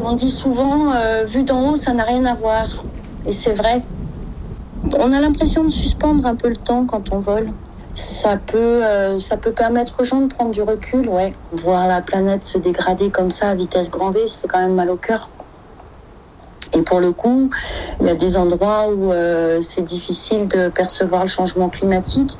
On 0.00 0.14
dit 0.14 0.30
souvent, 0.30 0.92
vu 1.26 1.44
d'en 1.44 1.70
haut, 1.70 1.76
ça 1.76 1.92
n'a 1.92 2.02
rien 2.04 2.24
à 2.24 2.34
voir. 2.34 2.84
Et 3.24 3.32
c'est 3.32 3.54
vrai. 3.54 3.82
On 4.98 5.12
a 5.12 5.20
l'impression 5.20 5.64
de 5.64 5.70
suspendre 5.70 6.26
un 6.26 6.34
peu 6.34 6.48
le 6.48 6.56
temps 6.56 6.86
quand 6.86 7.12
on 7.12 7.20
vole. 7.20 7.52
Ça 7.94 8.36
peut, 8.36 8.56
euh, 8.84 9.18
ça 9.18 9.36
peut 9.36 9.52
permettre 9.52 10.00
aux 10.00 10.04
gens 10.04 10.22
de 10.22 10.32
prendre 10.32 10.50
du 10.50 10.62
recul, 10.62 11.08
ouais. 11.08 11.34
Voir 11.52 11.86
la 11.86 12.00
planète 12.00 12.44
se 12.44 12.58
dégrader 12.58 13.10
comme 13.10 13.30
ça 13.30 13.50
à 13.50 13.54
vitesse 13.54 13.90
grand 13.90 14.10
V, 14.10 14.26
c'est 14.26 14.48
quand 14.48 14.60
même 14.60 14.74
mal 14.74 14.90
au 14.90 14.96
cœur. 14.96 15.28
Et 16.74 16.82
pour 16.82 17.00
le 17.00 17.12
coup, 17.12 17.50
il 18.00 18.06
y 18.06 18.10
a 18.10 18.14
des 18.14 18.36
endroits 18.36 18.88
où 18.88 19.12
euh, 19.12 19.60
c'est 19.60 19.82
difficile 19.82 20.48
de 20.48 20.68
percevoir 20.68 21.22
le 21.22 21.28
changement 21.28 21.68
climatique. 21.68 22.38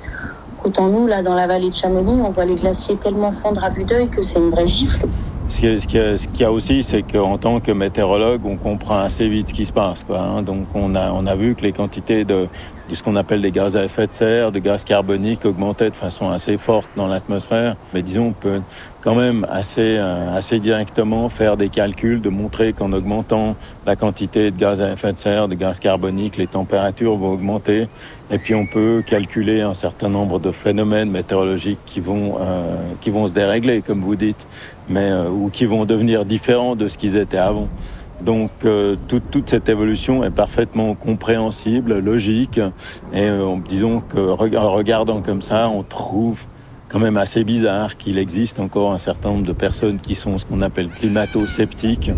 Autant 0.65 0.87
nous, 0.87 1.07
là, 1.07 1.23
dans 1.23 1.35
la 1.35 1.47
vallée 1.47 1.71
de 1.71 1.75
Chamonix, 1.75 2.21
on 2.23 2.31
voit 2.31 2.45
les 2.45 2.55
glaciers 2.55 2.97
tellement 2.97 3.33
fondre 3.33 3.63
à 3.65 3.69
vue 3.69 3.85
d'œil 3.85 4.09
que 4.09 4.23
c'est 4.23 4.39
une 4.39 4.51
vraie 4.51 4.67
gifle. 4.67 5.07
Ce 5.49 5.87
qu'il 5.87 6.41
y, 6.41 6.45
a 6.45 6.53
aussi, 6.53 6.83
c'est 6.83 7.03
qu'en 7.03 7.37
tant 7.37 7.61
que 7.61 7.73
météorologue, 7.73 8.41
on 8.45 8.57
comprend 8.57 9.01
assez 9.01 9.29
vite 9.29 9.49
ce 9.49 9.55
qui 9.55 9.67
se 9.67 9.73
passe. 9.73 10.03
Quoi, 10.03 10.19
hein. 10.19 10.43
Donc 10.43 10.67
on 10.75 10.95
a 10.95 11.37
vu 11.37 11.55
que 11.55 11.63
les 11.63 11.73
quantités 11.73 12.25
de, 12.25 12.47
de 12.89 12.95
ce 12.95 13.03
qu'on 13.03 13.17
appelle 13.17 13.41
des 13.43 13.51
gaz 13.51 13.77
à 13.77 13.85
effet 13.85 14.07
de 14.07 14.15
serre, 14.15 14.53
de 14.53 14.59
gaz 14.59 14.85
carbonique 14.85 15.45
augmentaient 15.45 15.91
de 15.91 15.97
façon 15.97 16.31
assez 16.31 16.57
forte 16.57 16.91
dans 16.97 17.07
l'atmosphère. 17.07 17.77
Mais 17.95 18.03
disons, 18.03 18.29
on 18.29 18.33
peut 18.33 18.61
quand 19.03 19.15
même 19.15 19.47
assez, 19.51 19.97
euh, 19.99 20.37
assez 20.37 20.59
directement 20.61 21.29
faire 21.29 21.57
des 21.57 21.69
calculs, 21.69 22.21
de 22.21 22.29
montrer 22.29 22.73
qu'en 22.73 22.93
augmentant 22.93 23.57
la 23.87 23.97
quantité 23.97 24.51
de 24.51 24.59
gaz 24.59 24.81
à 24.81 24.93
effet 24.93 25.13
de 25.13 25.19
serre, 25.19 25.49
de 25.49 25.55
gaz 25.55 25.81
carbonique, 25.81 26.37
les 26.37 26.47
températures 26.47 27.17
vont 27.17 27.33
augmenter. 27.33 27.89
Et 28.31 28.39
puis 28.39 28.55
on 28.55 28.67
peut 28.67 29.03
calculer 29.05 29.61
un 29.61 29.75
certain 29.75 30.09
nombre 30.09 30.39
de 30.39 30.53
phénomènes 30.53 31.11
météorologiques 31.11 31.81
qui 31.85 32.01
vont, 32.01 32.37
euh, 32.41 32.77
qui 33.01 33.11
vont 33.11 33.27
se 33.27 33.35
dérégler, 33.35 33.83
comme 33.83 34.01
vous 34.01 34.17
dites, 34.17 34.47
mais, 34.89 35.11
euh, 35.11 35.29
ou 35.29 35.51
qui 35.51 35.67
vont 35.67 35.85
devenir 35.85 36.25
différents 36.25 36.77
de 36.77 36.89
ce 36.89 36.97
qu'ils 36.97 37.17
étaient 37.17 37.39
avant. 37.39 37.69
Donc 38.25 38.51
euh, 38.65 38.97
toute, 39.09 39.31
toute, 39.31 39.51
cette 39.51 39.69
évolution 39.69 40.23
est 40.23 40.31
parfaitement 40.31 40.95
compréhensible, 40.95 41.99
logique, 41.99 42.59
et 43.13 43.25
euh, 43.25 43.57
disons 43.69 44.01
que 44.01 44.57
en 44.57 44.73
regardant 44.73 45.23
comme 45.23 45.43
ça, 45.43 45.69
on 45.69 45.83
trouve 45.83 46.47
quand 46.93 46.99
même 46.99 47.17
assez 47.17 47.43
bizarre 47.43 47.97
qu'il 47.97 48.19
existe 48.19 48.61
encore 48.61 48.93
un 48.93 48.99
certain 48.99 49.31
nombre 49.31 49.47
de 49.47 49.53
personnes 49.53 49.99
qui 49.99 50.15
sont 50.15 50.37
ce 50.37 50.45
qu'on 50.45 50.61
appelle 50.61 50.91
climato-sceptiques. 50.91 52.11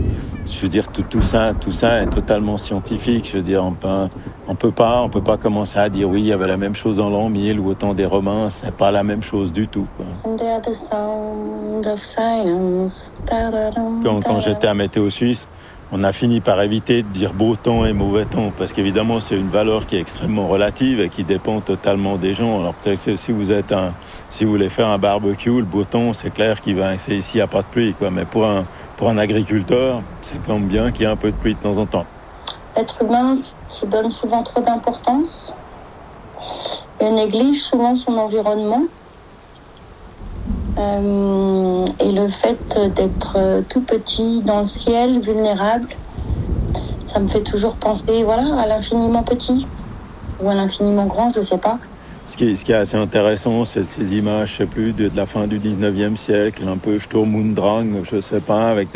Je 0.46 0.61
veux 0.61 0.68
dire, 0.68 0.88
tout, 0.88 1.04
tout, 1.08 1.23
ça, 1.23 1.52
tout 1.58 1.70
ça 1.70 2.02
est 2.02 2.08
totalement 2.08 2.58
scientifique. 2.58 3.28
Je 3.30 3.37
veux 3.37 3.42
dire, 3.42 3.62
on 3.64 3.73
peut, 3.73 4.08
on 4.49 4.56
peut 4.56 4.73
pas, 4.73 5.02
on 5.02 5.08
peut 5.08 5.23
pas 5.23 5.37
commencer 5.37 5.78
à 5.78 5.88
dire 5.88 6.08
oui, 6.08 6.23
il 6.23 6.26
y 6.26 6.32
avait 6.32 6.49
la 6.49 6.56
même 6.56 6.75
chose 6.75 6.99
en 6.99 7.08
l'an 7.08 7.28
1000 7.28 7.61
ou 7.61 7.70
au 7.70 7.75
temps 7.75 7.94
des 7.94 8.04
Romains. 8.04 8.50
C'est 8.50 8.75
pas 8.75 8.90
la 8.90 9.04
même 9.04 9.23
chose 9.23 9.52
du 9.52 9.68
tout. 9.68 9.87
Quoi. 9.96 10.06
Quand, 14.02 14.25
quand 14.25 14.40
j'étais 14.40 14.66
à 14.66 14.75
Météo 14.75 15.08
Suisse, 15.08 15.49
on 15.92 16.02
a 16.02 16.12
fini 16.12 16.40
par 16.40 16.60
éviter 16.62 17.02
de 17.02 17.08
dire 17.08 17.32
beau 17.32 17.56
temps 17.56 17.84
et 17.84 17.92
mauvais 17.92 18.24
temps, 18.24 18.52
parce 18.56 18.72
qu'évidemment 18.72 19.20
c'est 19.20 19.36
une 19.36 19.50
valeur 19.50 19.86
qui 19.86 19.96
est 19.96 20.00
extrêmement 20.00 20.48
relative 20.48 21.00
et 21.00 21.08
qui 21.08 21.24
dépend 21.24 21.60
totalement 21.60 22.16
des 22.16 22.34
gens. 22.34 22.60
Alors 22.60 22.74
peut-être 22.74 23.04
que 23.04 23.16
si 23.16 23.32
vous 23.32 24.50
voulez 24.50 24.70
faire 24.70 24.88
un 24.88 24.98
barbecue, 24.98 25.58
le 25.58 25.64
beau 25.64 25.84
temps, 25.84 26.12
c'est 26.12 26.32
clair 26.32 26.60
qu'il 26.60 26.76
va, 26.76 26.96
c'est 26.98 27.16
ici, 27.16 27.40
a 27.40 27.46
pas 27.46 27.62
de 27.62 27.66
pluie. 27.66 27.94
Mais 28.10 28.24
pour 28.24 28.46
un, 28.46 28.64
pour 28.96 29.08
un 29.08 29.18
agriculteur, 29.18 30.02
c'est 30.22 30.42
quand 30.46 30.54
même 30.54 30.68
bien 30.68 30.90
qu'il 30.90 31.02
y 31.02 31.04
ait 31.04 31.12
un 31.12 31.16
peu 31.16 31.30
de 31.30 31.36
pluie 31.36 31.54
de 31.54 31.60
temps 31.60 31.78
en 31.78 31.86
temps. 31.86 32.06
L'être 32.76 33.02
humain 33.02 33.34
se 33.70 33.86
donne 33.86 34.10
souvent 34.10 34.42
trop 34.42 34.60
d'importance 34.60 35.52
et 37.00 37.10
néglige 37.10 37.62
souvent 37.62 37.94
son 37.94 38.16
environnement. 38.18 38.82
Euh, 40.76 41.85
et 42.00 42.11
le 42.12 42.28
fait 42.28 42.78
d'être 42.97 43.62
tout 43.69 43.83
petit 43.83 44.43
dans 44.43 44.61
le 44.61 44.66
ciel, 44.66 45.21
vulnérable, 45.21 45.88
ça 47.07 47.21
me 47.21 47.28
fait 47.28 47.43
toujours 47.43 47.76
penser 47.76 48.25
voilà, 48.25 48.61
à 48.61 48.66
l'infiniment 48.66 49.23
petit 49.23 49.69
ou 50.40 50.50
à 50.50 50.54
l'infiniment 50.54 51.07
grand, 51.07 51.31
je 51.33 51.38
ne 51.38 51.45
sais 51.45 51.59
pas. 51.59 51.78
Ce 52.26 52.38
qui, 52.38 52.45
est, 52.45 52.75
assez 52.75 52.97
intéressant, 52.97 53.66
c'est 53.66 53.87
ces 53.87 54.14
images, 54.14 54.52
je 54.52 54.57
sais 54.57 54.66
plus, 54.66 54.93
de, 54.93 55.11
la 55.14 55.26
fin 55.26 55.47
du 55.47 55.59
19e 55.59 56.16
siècle, 56.16 56.64
un 56.66 56.78
peu 56.78 56.99
Sturm 56.99 57.35
und 57.35 57.52
Drang, 57.54 58.02
je 58.11 58.19
sais 58.19 58.40
pas, 58.40 58.71
avec, 58.71 58.90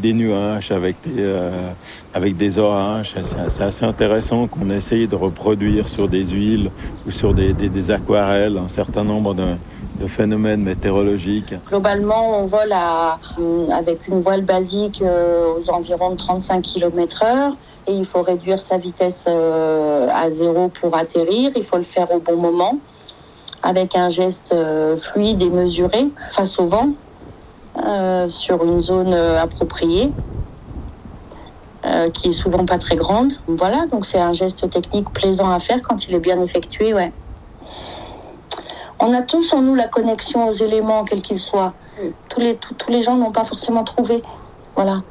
des 0.00 0.12
nuages, 0.12 0.70
avec 0.70 0.96
des, 1.06 1.22
euh, 1.22 2.58
orages. 2.58 3.14
C'est 3.48 3.62
assez 3.62 3.84
intéressant 3.84 4.46
qu'on 4.46 4.68
essaye 4.68 5.08
de 5.08 5.16
reproduire 5.16 5.88
sur 5.88 6.06
des 6.06 6.26
huiles 6.26 6.70
ou 7.06 7.10
sur 7.10 7.32
des, 7.32 7.90
aquarelles 7.90 8.58
un 8.58 8.68
certain 8.68 9.04
nombre 9.04 9.34
de, 9.34 9.54
phénomènes 10.06 10.62
météorologiques 10.62 11.54
Globalement, 11.68 12.38
on 12.38 12.46
vole 12.46 12.70
à, 12.72 13.18
avec 13.72 14.06
une 14.06 14.20
voile 14.20 14.42
basique 14.42 15.02
euh, 15.02 15.54
aux 15.58 15.70
environs 15.70 16.10
de 16.10 16.16
35 16.16 16.62
km 16.62 17.24
heure 17.24 17.56
et 17.88 17.92
il 17.92 18.04
faut 18.04 18.22
réduire 18.22 18.60
sa 18.60 18.76
vitesse 18.76 19.24
euh, 19.28 20.08
à 20.14 20.30
zéro 20.30 20.68
pour 20.68 20.94
atterrir. 20.96 21.50
Il 21.56 21.62
faut 21.62 21.78
le 21.78 21.82
faire 21.82 22.08
bon 22.18 22.36
moment 22.36 22.78
avec 23.62 23.96
un 23.96 24.08
geste 24.08 24.52
euh, 24.52 24.96
fluide 24.96 25.42
et 25.42 25.50
mesuré 25.50 26.08
face 26.30 26.58
au 26.58 26.66
vent 26.66 26.90
sur 28.28 28.64
une 28.64 28.80
zone 28.80 29.14
appropriée. 29.14 30.12
euh, 31.84 32.10
qui 32.10 32.28
est 32.28 32.32
souvent 32.32 32.64
pas 32.66 32.78
très 32.78 32.96
grande. 32.96 33.32
Voilà, 33.46 33.86
donc 33.86 34.04
c'est 34.04 34.18
un 34.18 34.32
geste 34.32 34.68
technique 34.70 35.10
plaisant 35.12 35.50
à 35.50 35.58
faire 35.58 35.80
quand 35.82 36.06
il 36.08 36.14
est 36.14 36.20
bien 36.20 36.40
effectué, 36.40 36.92
ouais. 36.94 37.12
On 39.00 39.12
a 39.14 39.22
tous 39.22 39.52
en 39.52 39.62
nous 39.62 39.74
la 39.76 39.86
connexion 39.86 40.48
aux 40.48 40.52
éléments, 40.52 41.04
quels 41.04 41.22
qu'ils 41.22 41.38
soient. 41.38 41.74
Tous 42.28 42.40
les, 42.40 42.56
tous 42.56 42.90
les 42.90 43.00
gens 43.00 43.16
n'ont 43.16 43.30
pas 43.32 43.44
forcément 43.44 43.84
trouvé. 43.84 44.22
Voilà. 44.74 45.02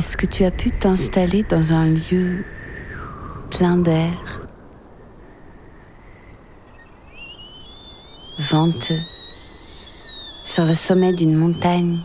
Est-ce 0.00 0.16
que 0.16 0.24
tu 0.24 0.46
as 0.46 0.50
pu 0.50 0.70
t'installer 0.70 1.42
dans 1.42 1.72
un 1.72 1.84
lieu 1.84 2.42
plein 3.50 3.76
d'air, 3.76 4.40
venteux, 8.38 9.02
sur 10.42 10.64
le 10.64 10.72
sommet 10.72 11.12
d'une 11.12 11.36
montagne, 11.36 12.00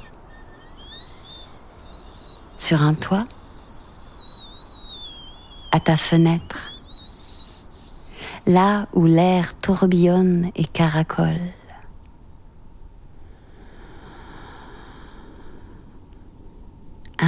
sur 2.58 2.82
un 2.82 2.96
toit, 2.96 3.24
à 5.72 5.80
ta 5.80 5.96
fenêtre, 5.96 6.74
là 8.46 8.90
où 8.92 9.06
l'air 9.06 9.58
tourbillonne 9.58 10.52
et 10.58 10.66
caracole 10.66 11.40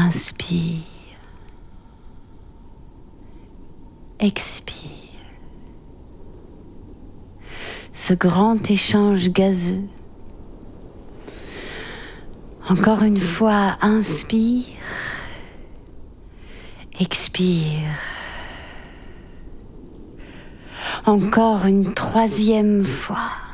Inspire. 0.07 0.83
Expire. 4.21 4.89
Ce 7.91 8.13
grand 8.13 8.71
échange 8.71 9.27
gazeux. 9.27 9.83
Encore 12.69 13.03
une 13.03 13.19
fois, 13.19 13.75
inspire. 13.81 14.63
Expire. 17.01 17.99
Encore 21.05 21.65
une 21.65 21.93
troisième 21.93 22.85
fois. 22.85 23.46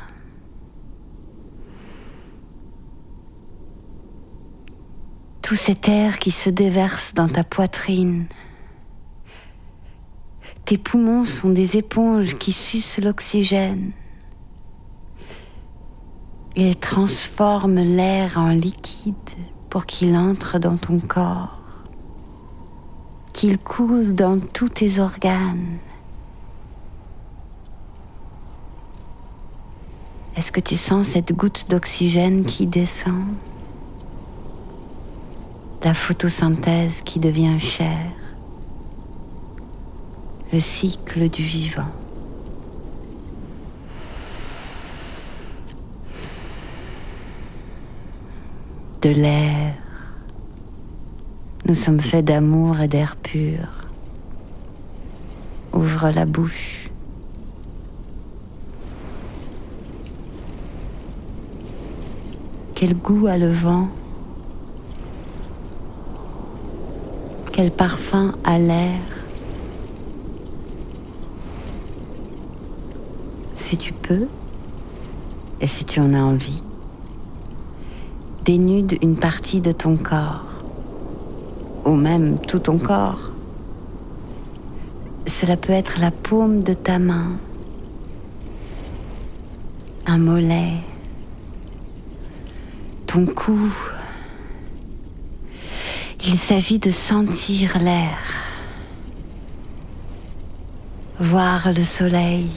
Tout 5.54 5.60
cet 5.60 5.88
air 5.88 6.18
qui 6.18 6.32
se 6.32 6.50
déverse 6.50 7.14
dans 7.14 7.28
ta 7.28 7.44
poitrine. 7.44 8.26
Tes 10.64 10.78
poumons 10.78 11.24
sont 11.24 11.50
des 11.50 11.76
éponges 11.76 12.36
qui 12.38 12.50
sucent 12.50 12.98
l'oxygène. 12.98 13.92
Ils 16.56 16.74
transforment 16.74 17.84
l'air 17.84 18.36
en 18.36 18.48
liquide 18.48 19.14
pour 19.70 19.86
qu'il 19.86 20.16
entre 20.16 20.58
dans 20.58 20.76
ton 20.76 20.98
corps, 20.98 21.60
qu'il 23.32 23.56
coule 23.56 24.12
dans 24.12 24.40
tous 24.40 24.70
tes 24.70 24.98
organes. 24.98 25.78
Est-ce 30.34 30.50
que 30.50 30.58
tu 30.58 30.74
sens 30.74 31.06
cette 31.06 31.32
goutte 31.32 31.70
d'oxygène 31.70 32.44
qui 32.44 32.66
descend? 32.66 33.22
La 35.84 35.92
photosynthèse 35.92 37.02
qui 37.02 37.20
devient 37.20 37.58
chair, 37.58 38.10
le 40.50 40.58
cycle 40.58 41.28
du 41.28 41.42
vivant. 41.42 41.92
De 49.02 49.10
l'air, 49.10 49.74
nous 51.66 51.74
sommes 51.74 52.00
faits 52.00 52.24
d'amour 52.24 52.80
et 52.80 52.88
d'air 52.88 53.16
pur. 53.16 53.68
Ouvre 55.74 56.08
la 56.08 56.24
bouche. 56.24 56.88
Quel 62.74 62.94
goût 62.94 63.26
a 63.26 63.36
le 63.36 63.52
vent 63.52 63.90
quel 67.54 67.70
parfum 67.70 68.34
a 68.42 68.58
l'air. 68.58 68.98
Si 73.56 73.78
tu 73.78 73.92
peux, 73.92 74.26
et 75.60 75.68
si 75.68 75.84
tu 75.84 76.00
en 76.00 76.14
as 76.14 76.20
envie, 76.20 76.64
dénude 78.44 78.98
une 79.02 79.14
partie 79.14 79.60
de 79.60 79.70
ton 79.70 79.96
corps, 79.96 80.64
ou 81.84 81.92
même 81.92 82.38
tout 82.40 82.58
ton 82.58 82.76
corps. 82.76 83.30
Cela 85.28 85.56
peut 85.56 85.72
être 85.72 86.00
la 86.00 86.10
paume 86.10 86.64
de 86.64 86.74
ta 86.74 86.98
main, 86.98 87.36
un 90.06 90.18
mollet, 90.18 90.80
ton 93.06 93.26
cou, 93.26 93.72
il 96.26 96.38
s'agit 96.38 96.78
de 96.78 96.90
sentir 96.90 97.78
l'air, 97.78 98.18
voir 101.20 101.72
le 101.74 101.82
soleil, 101.82 102.50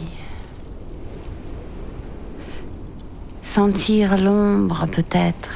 sentir 3.44 4.18
l'ombre 4.18 4.88
peut-être, 4.90 5.52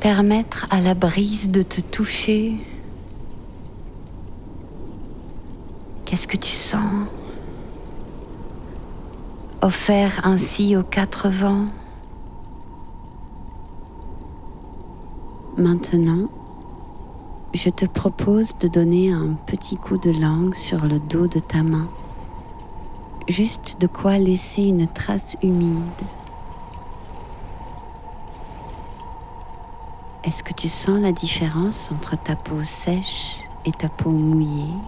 permettre 0.00 0.66
à 0.70 0.80
la 0.80 0.94
brise 0.94 1.50
de 1.50 1.62
te 1.62 1.80
toucher. 1.80 2.54
Qu'est-ce 6.04 6.26
que 6.26 6.36
tu 6.36 6.52
sens? 6.52 7.06
Offert 9.62 10.20
ainsi 10.24 10.76
aux 10.76 10.82
quatre 10.82 11.28
vents. 11.30 11.68
Maintenant, 15.60 16.30
je 17.52 17.68
te 17.68 17.84
propose 17.84 18.56
de 18.60 18.66
donner 18.66 19.12
un 19.12 19.34
petit 19.44 19.76
coup 19.76 19.98
de 19.98 20.10
langue 20.10 20.54
sur 20.54 20.86
le 20.86 20.98
dos 20.98 21.26
de 21.26 21.38
ta 21.38 21.62
main. 21.62 21.86
Juste 23.28 23.78
de 23.78 23.86
quoi 23.86 24.16
laisser 24.16 24.62
une 24.62 24.86
trace 24.86 25.36
humide. 25.42 25.82
Est-ce 30.24 30.42
que 30.42 30.54
tu 30.54 30.66
sens 30.66 30.98
la 30.98 31.12
différence 31.12 31.90
entre 31.92 32.16
ta 32.16 32.36
peau 32.36 32.62
sèche 32.62 33.36
et 33.66 33.72
ta 33.72 33.90
peau 33.90 34.12
mouillée? 34.12 34.78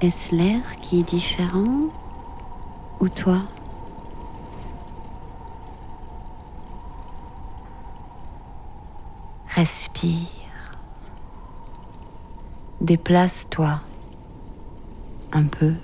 Est-ce 0.00 0.34
l'air 0.34 0.74
qui 0.82 0.98
est 0.98 1.08
différent? 1.08 1.84
Ou 2.98 3.08
toi? 3.08 3.42
Respire. 9.60 10.72
Déplace-toi 12.80 13.80
un 15.32 15.44
peu. 15.44 15.74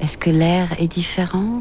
Est-ce 0.00 0.16
que 0.16 0.30
l'air 0.30 0.72
est 0.80 0.88
différent? 0.88 1.60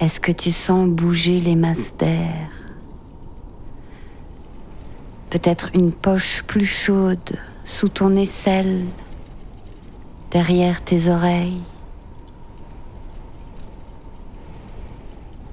Est-ce 0.00 0.18
que 0.18 0.32
tu 0.32 0.50
sens 0.50 0.88
bouger 0.88 1.38
les 1.38 1.54
masses 1.54 1.96
d'air? 1.96 2.50
Peut-être 5.30 5.70
une 5.74 5.92
poche 5.92 6.42
plus 6.42 6.66
chaude 6.66 7.38
sous 7.62 7.88
ton 7.88 8.16
aisselle, 8.16 8.86
derrière 10.32 10.82
tes 10.82 11.06
oreilles. 11.06 11.62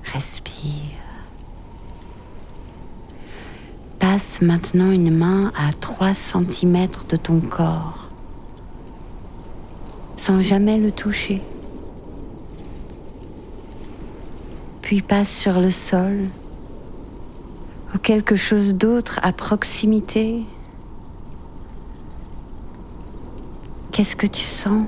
Respire. 0.04 1.01
Passe 4.14 4.42
maintenant 4.42 4.92
une 4.92 5.10
main 5.10 5.54
à 5.56 5.72
3 5.72 6.14
cm 6.14 6.90
de 7.08 7.16
ton 7.16 7.40
corps, 7.40 8.10
sans 10.18 10.42
jamais 10.42 10.78
le 10.78 10.92
toucher. 10.92 11.42
puis 14.82 15.02
passe 15.02 15.32
sur 15.32 15.62
le 15.62 15.72
sol, 15.72 16.28
ou 17.96 18.00
quelque 18.00 18.36
chose 18.36 18.76
d'autre 18.76 19.22
à 19.24 19.32
proximité. 19.32 20.44
Qu'est-ce 23.94 24.18
que 24.18 24.28
tu 24.28 24.44
sens? 24.44 24.84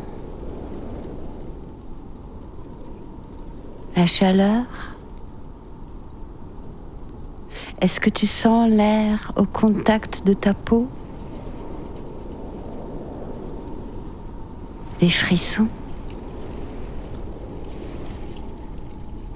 La 3.95 4.05
chaleur? 4.05 4.92
Est-ce 7.83 7.99
que 7.99 8.09
tu 8.09 8.25
sens 8.25 8.69
l'air 8.69 9.33
au 9.35 9.43
contact 9.43 10.25
de 10.25 10.31
ta 10.31 10.53
peau? 10.53 10.87
Des 14.99 15.09
frissons? 15.09 15.67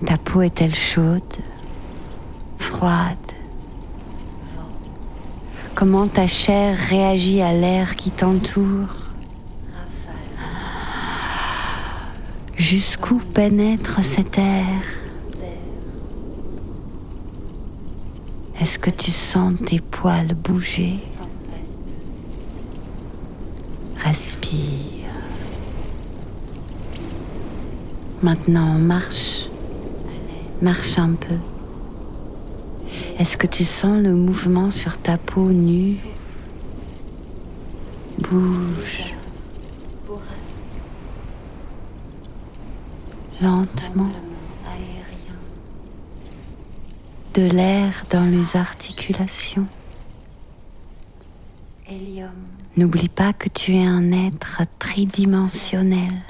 Ta 0.05 0.17
peau 0.17 0.43
est-elle 0.43 0.73
chaude 0.73 1.21
Froide? 2.57 3.17
Comment 5.75 6.07
ta 6.07 6.25
chair 6.25 6.77
réagit 6.77 7.41
à 7.41 7.51
l'air 7.51 7.97
qui 7.97 8.11
t'entoure? 8.11 8.95
Jusqu'où 12.55 13.17
pénètre 13.17 14.01
cet 14.05 14.37
air 14.37 14.97
Est-ce 18.59 18.76
que 18.87 18.91
tu 18.91 19.11
sens 19.11 19.53
tes 19.65 19.81
poils 19.81 20.33
bouger 20.33 20.99
Respire. 23.97 25.11
Maintenant, 28.21 28.75
marche. 28.79 29.49
Marche 30.61 30.97
un 30.97 31.15
peu. 31.15 31.35
Est-ce 33.19 33.35
que 33.35 33.47
tu 33.47 33.65
sens 33.65 33.99
le 34.01 34.13
mouvement 34.13 34.71
sur 34.71 34.97
ta 34.97 35.17
peau 35.17 35.49
nue? 35.51 35.97
Bouge. 38.19 39.15
Lentement. 43.41 44.26
De 47.37 47.43
l'air 47.43 48.03
dans 48.09 48.23
les 48.23 48.55
articulations. 48.55 49.67
N'oublie 52.75 53.09
pas 53.09 53.31
que 53.31 53.47
tu 53.47 53.75
es 53.75 53.85
un 53.85 54.11
être 54.11 54.63
tridimensionnel. 54.79 56.23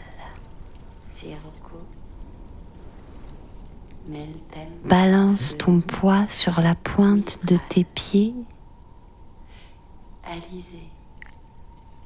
Balance 4.84 5.56
ton 5.58 5.80
poids 5.80 6.26
sur 6.28 6.60
la 6.60 6.76
pointe 6.76 7.39
de 7.46 7.58
tes 7.70 7.86
pieds. 7.86 8.34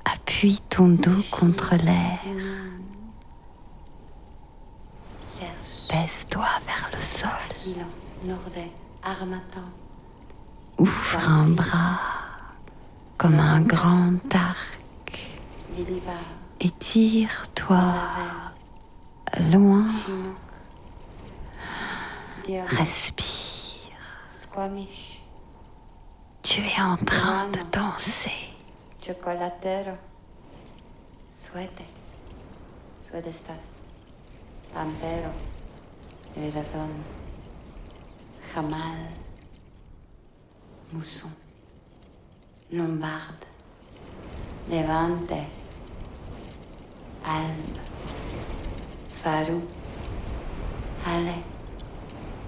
Appuie 0.06 0.60
ton 0.70 0.90
dos 0.90 1.24
contre 1.32 1.74
l'air. 1.76 2.20
Baisse-toi 5.90 6.46
vers 6.68 6.92
le 6.94 7.02
sol. 7.02 8.36
Ouvre 10.78 11.30
un 11.30 11.50
bras 11.50 12.00
comme 13.18 13.40
un 13.40 13.62
grand 13.62 14.20
arc. 14.34 15.30
Étire-toi 16.60 17.94
loin. 19.52 19.88
Respire. 22.68 23.32
Tu 26.44 26.62
es 26.62 26.82
en 26.82 26.98
train 26.98 27.48
de 27.50 27.60
danser. 27.72 28.54
Chocolatero. 29.02 29.98
Suete. 31.32 31.86
Suete 33.08 33.30
estás. 33.30 33.72
Pampero. 34.74 35.32
Veradón. 36.36 37.21
Jamal. 38.54 39.08
Mousson. 40.92 41.32
Lombarde. 42.72 43.46
Levante. 44.70 45.48
Albe. 47.24 47.80
Farou. 49.24 49.62
Allez. 51.06 51.52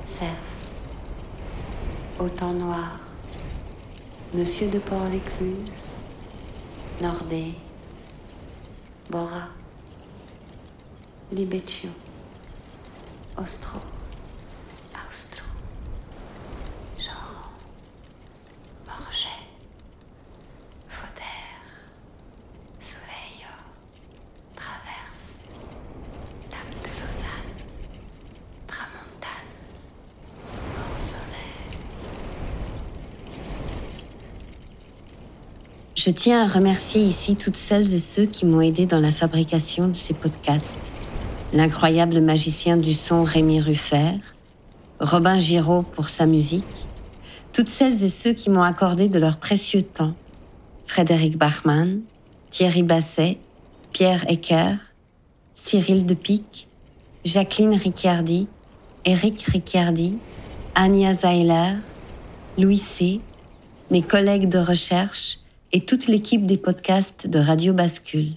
Cerce, 0.04 0.68
Autant 2.20 2.52
Noir, 2.52 3.00
Monsieur 4.34 4.70
de 4.70 4.78
Port-l'Écluse, 4.78 5.92
Nordé, 7.02 7.54
Bora, 9.10 9.48
Libeccio, 11.32 11.90
Ostro. 13.38 13.93
Je 36.06 36.10
tiens 36.10 36.44
à 36.44 36.48
remercier 36.54 37.02
ici 37.02 37.38
toutes 37.38 37.56
celles 37.56 37.94
et 37.94 38.00
ceux 38.00 38.26
qui 38.26 38.46
m'ont 38.46 38.60
aidé 38.60 38.86
dans 38.86 39.00
la 39.00 39.14
fabrication 39.14 39.88
de 39.88 39.96
ces 39.96 40.14
podcasts. 40.14 40.92
L'incroyable 41.54 42.20
magicien 42.20 42.76
du 42.76 42.92
son 42.92 43.24
Rémi 43.24 43.62
Ruffert, 43.62 44.20
Robin 45.00 45.40
Giraud 45.40 45.84
pour 45.84 46.10
sa 46.10 46.26
musique, 46.26 46.66
toutes 47.54 47.70
celles 47.70 48.04
et 48.04 48.10
ceux 48.10 48.34
qui 48.34 48.50
m'ont 48.50 48.64
accordé 48.64 49.08
de 49.08 49.18
leur 49.18 49.38
précieux 49.38 49.82
temps, 49.82 50.14
Frédéric 50.88 51.38
Bachmann, 51.38 52.02
Thierry 52.50 52.84
Basset, 52.84 53.38
Pierre 53.94 54.30
Ecker, 54.30 54.76
Cyril 55.54 56.06
Depic, 56.06 56.68
Jacqueline 57.24 57.76
Ricciardi, 57.76 58.50
Eric 59.06 59.42
Ricciardi, 59.44 60.18
Anya 60.76 61.14
Zeiler, 61.14 61.78
Louis 62.58 62.78
C., 62.78 63.22
mes 63.90 64.02
collègues 64.02 64.50
de 64.50 64.60
recherche, 64.60 65.38
et 65.74 65.82
toute 65.82 66.08
l'équipe 66.08 66.46
des 66.46 66.58
podcasts 66.58 67.28
de 67.28 67.40
Radio 67.40 67.74
Bascule. 67.74 68.34